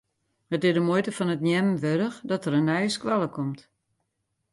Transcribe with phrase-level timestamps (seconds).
[0.55, 3.59] It is de muoite fan it neamen wurdich dat der in nije skoalle komt.